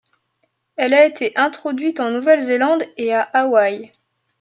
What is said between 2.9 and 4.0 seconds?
et à Hawaï.